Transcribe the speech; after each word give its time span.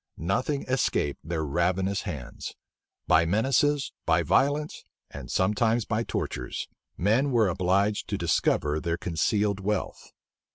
Nothing 0.17 0.63
escaped 0.63 1.19
their 1.29 1.45
ravenous 1.45 2.01
hands: 2.09 2.55
by 3.05 3.23
menaces, 3.23 3.91
by 4.07 4.23
violence, 4.23 4.83
and 5.11 5.29
sometimes 5.29 5.85
by 5.85 6.01
tortures, 6.01 6.67
men 6.97 7.29
were 7.29 7.47
obliged 7.47 8.07
to 8.07 8.17
discover 8.17 8.79
their 8.79 8.97
concealed 8.97 9.59
wealth. 9.59 10.11